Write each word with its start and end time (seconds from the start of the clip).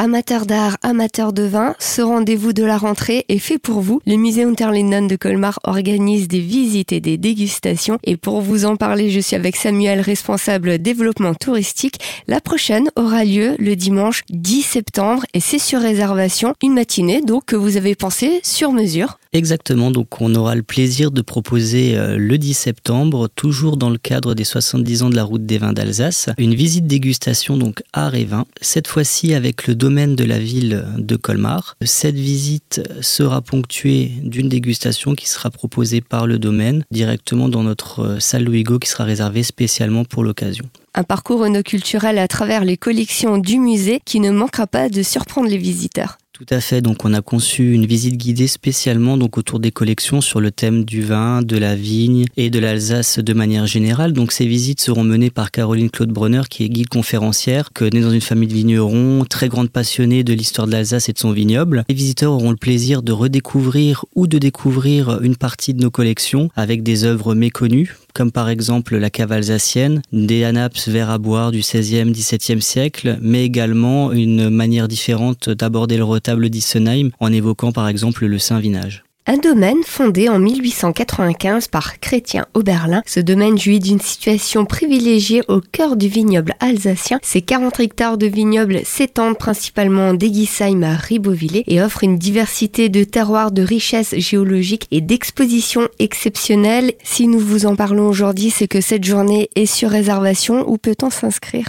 Amateurs 0.00 0.46
d'art, 0.46 0.76
amateurs 0.82 1.32
de 1.32 1.42
vin, 1.42 1.74
ce 1.80 2.02
rendez-vous 2.02 2.52
de 2.52 2.62
la 2.62 2.78
rentrée 2.78 3.24
est 3.28 3.40
fait 3.40 3.58
pour 3.58 3.80
vous. 3.80 4.00
Le 4.06 4.14
musée 4.14 4.44
Unterlinden 4.44 5.08
de 5.08 5.16
Colmar 5.16 5.58
organise 5.64 6.28
des 6.28 6.38
visites 6.38 6.92
et 6.92 7.00
des 7.00 7.16
dégustations. 7.16 7.98
Et 8.04 8.16
pour 8.16 8.40
vous 8.40 8.64
en 8.64 8.76
parler, 8.76 9.10
je 9.10 9.18
suis 9.18 9.34
avec 9.34 9.56
Samuel, 9.56 10.00
responsable 10.00 10.78
développement 10.78 11.34
touristique. 11.34 11.98
La 12.28 12.40
prochaine 12.40 12.90
aura 12.94 13.24
lieu 13.24 13.56
le 13.58 13.74
dimanche 13.74 14.22
10 14.30 14.62
septembre 14.62 15.24
et 15.34 15.40
c'est 15.40 15.58
sur 15.58 15.80
réservation. 15.80 16.54
Une 16.62 16.74
matinée 16.74 17.20
donc 17.20 17.46
que 17.46 17.56
vous 17.56 17.76
avez 17.76 17.96
pensé 17.96 18.38
sur 18.44 18.70
mesure. 18.70 19.18
Exactement, 19.34 19.90
donc 19.90 20.22
on 20.22 20.34
aura 20.34 20.54
le 20.54 20.62
plaisir 20.62 21.10
de 21.10 21.20
proposer 21.20 21.98
euh, 21.98 22.16
le 22.16 22.38
10 22.38 22.54
septembre, 22.54 23.28
toujours 23.28 23.76
dans 23.76 23.90
le 23.90 23.98
cadre 23.98 24.34
des 24.34 24.44
70 24.44 25.02
ans 25.02 25.10
de 25.10 25.16
la 25.16 25.24
route 25.24 25.44
des 25.44 25.58
vins 25.58 25.74
d'Alsace, 25.74 26.30
une 26.38 26.54
visite 26.54 26.86
dégustation 26.86 27.58
donc 27.58 27.82
art 27.92 28.14
et 28.14 28.24
vin, 28.24 28.46
cette 28.62 28.88
fois-ci 28.88 29.34
avec 29.34 29.66
le 29.66 29.74
de 29.88 30.24
la 30.24 30.38
ville 30.38 30.84
de 30.98 31.16
Colmar. 31.16 31.76
Cette 31.82 32.14
visite 32.14 32.82
sera 33.00 33.40
ponctuée 33.40 34.12
d'une 34.22 34.48
dégustation 34.48 35.14
qui 35.14 35.26
sera 35.26 35.50
proposée 35.50 36.02
par 36.02 36.26
le 36.26 36.38
domaine 36.38 36.84
directement 36.90 37.48
dans 37.48 37.62
notre 37.62 38.00
euh, 38.00 38.20
salle 38.20 38.44
Louigo 38.44 38.78
qui 38.78 38.88
sera 38.88 39.04
réservée 39.04 39.42
spécialement 39.42 40.04
pour 40.04 40.24
l'occasion 40.24 40.66
un 40.94 41.04
parcours 41.04 41.46
culturel 41.64 42.18
à 42.18 42.26
travers 42.26 42.64
les 42.64 42.76
collections 42.76 43.38
du 43.38 43.60
musée 43.60 44.00
qui 44.04 44.18
ne 44.18 44.32
manquera 44.32 44.66
pas 44.66 44.88
de 44.88 45.04
surprendre 45.04 45.48
les 45.48 45.56
visiteurs. 45.56 46.18
Tout 46.38 46.54
à 46.54 46.60
fait. 46.60 46.80
Donc, 46.80 47.04
on 47.04 47.14
a 47.14 47.20
conçu 47.20 47.72
une 47.72 47.84
visite 47.84 48.16
guidée 48.16 48.46
spécialement 48.46 49.16
donc 49.16 49.38
autour 49.38 49.58
des 49.58 49.72
collections 49.72 50.20
sur 50.20 50.40
le 50.40 50.52
thème 50.52 50.84
du 50.84 51.02
vin, 51.02 51.42
de 51.42 51.58
la 51.58 51.74
vigne 51.74 52.26
et 52.36 52.48
de 52.48 52.60
l'Alsace 52.60 53.18
de 53.18 53.32
manière 53.32 53.66
générale. 53.66 54.12
Donc, 54.12 54.30
ces 54.30 54.46
visites 54.46 54.80
seront 54.80 55.02
menées 55.02 55.30
par 55.30 55.50
Caroline 55.50 55.90
Claude 55.90 56.10
Brunner, 56.10 56.42
qui 56.48 56.62
est 56.62 56.68
guide 56.68 56.90
conférencière, 56.90 57.72
que 57.72 57.84
née 57.84 58.02
dans 58.02 58.12
une 58.12 58.20
famille 58.20 58.46
de 58.46 58.54
vignerons, 58.54 59.24
très 59.28 59.48
grande 59.48 59.70
passionnée 59.70 60.22
de 60.22 60.32
l'histoire 60.32 60.68
de 60.68 60.72
l'Alsace 60.72 61.08
et 61.08 61.12
de 61.12 61.18
son 61.18 61.32
vignoble. 61.32 61.84
Les 61.88 61.94
visiteurs 61.96 62.32
auront 62.32 62.50
le 62.50 62.56
plaisir 62.56 63.02
de 63.02 63.10
redécouvrir 63.10 64.04
ou 64.14 64.28
de 64.28 64.38
découvrir 64.38 65.20
une 65.22 65.34
partie 65.34 65.74
de 65.74 65.82
nos 65.82 65.90
collections 65.90 66.50
avec 66.54 66.84
des 66.84 67.02
œuvres 67.02 67.34
méconnues 67.34 67.96
comme 68.18 68.32
par 68.32 68.48
exemple 68.48 68.96
la 68.96 69.10
cave 69.10 69.30
alsacienne, 69.30 70.02
des 70.12 70.42
anaps 70.42 70.88
verts 70.88 71.08
à 71.08 71.18
boire 71.18 71.52
du 71.52 71.60
16e, 71.60 72.12
17e 72.12 72.60
siècle, 72.60 73.16
mais 73.22 73.44
également 73.44 74.10
une 74.10 74.50
manière 74.50 74.88
différente 74.88 75.48
d'aborder 75.50 75.96
le 75.96 76.02
retable 76.02 76.50
d'Issenheim 76.50 77.10
en 77.20 77.32
évoquant 77.32 77.70
par 77.70 77.86
exemple 77.86 78.26
le 78.26 78.40
Saint-Vinage. 78.40 79.04
Un 79.30 79.36
domaine 79.36 79.82
fondé 79.84 80.30
en 80.30 80.38
1895 80.38 81.68
par 81.68 82.00
Chrétien 82.00 82.46
Oberlin. 82.54 83.02
Ce 83.04 83.20
domaine 83.20 83.58
jouit 83.58 83.78
d'une 83.78 84.00
situation 84.00 84.64
privilégiée 84.64 85.42
au 85.48 85.60
cœur 85.60 85.96
du 85.96 86.08
vignoble 86.08 86.54
alsacien. 86.60 87.18
Ses 87.22 87.42
40 87.42 87.78
hectares 87.80 88.16
de 88.16 88.26
vignobles 88.26 88.80
s'étendent 88.84 89.36
principalement 89.36 90.14
d'Eguisheim 90.14 90.82
à 90.82 90.94
Ribeauvillé 90.96 91.62
et 91.66 91.82
offrent 91.82 92.04
une 92.04 92.16
diversité 92.16 92.88
de 92.88 93.04
terroirs 93.04 93.52
de 93.52 93.60
richesses 93.60 94.14
géologiques 94.16 94.86
et 94.90 95.02
d'expositions 95.02 95.88
exceptionnelles. 95.98 96.94
Si 97.04 97.28
nous 97.28 97.38
vous 97.38 97.66
en 97.66 97.76
parlons 97.76 98.08
aujourd'hui, 98.08 98.48
c'est 98.48 98.66
que 98.66 98.80
cette 98.80 99.04
journée 99.04 99.50
est 99.56 99.66
sur 99.66 99.90
réservation. 99.90 100.66
Où 100.66 100.78
peut-on 100.78 101.10
s'inscrire? 101.10 101.68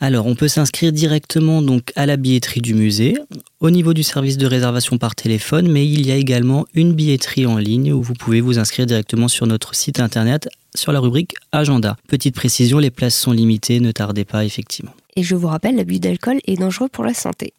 Alors, 0.00 0.26
on 0.26 0.34
peut 0.34 0.48
s'inscrire 0.48 0.90
directement 0.90 1.62
donc 1.62 1.92
à 1.94 2.06
la 2.06 2.16
billetterie 2.16 2.60
du 2.60 2.74
musée 2.74 3.16
au 3.60 3.70
niveau 3.70 3.92
du 3.92 4.02
service 4.02 4.38
de 4.38 4.46
réservation 4.46 4.98
par 4.98 5.14
téléphone, 5.14 5.68
mais 5.68 5.86
il 5.86 6.06
y 6.06 6.12
a 6.12 6.16
également 6.16 6.66
une 6.74 6.92
billetterie 6.92 7.46
en 7.46 7.58
ligne 7.58 7.92
où 7.92 8.02
vous 8.02 8.14
pouvez 8.14 8.40
vous 8.40 8.58
inscrire 8.58 8.86
directement 8.86 9.28
sur 9.28 9.46
notre 9.46 9.74
site 9.74 10.00
internet 10.00 10.48
sur 10.74 10.92
la 10.92 11.00
rubrique 11.00 11.34
Agenda. 11.50 11.96
Petite 12.06 12.34
précision, 12.34 12.78
les 12.78 12.90
places 12.90 13.16
sont 13.16 13.32
limitées, 13.32 13.80
ne 13.80 13.90
tardez 13.90 14.24
pas 14.24 14.44
effectivement. 14.44 14.92
Et 15.16 15.22
je 15.22 15.34
vous 15.34 15.48
rappelle, 15.48 15.76
l'abus 15.76 15.98
d'alcool 15.98 16.38
est 16.46 16.56
dangereux 16.56 16.88
pour 16.88 17.04
la 17.04 17.14
santé. 17.14 17.52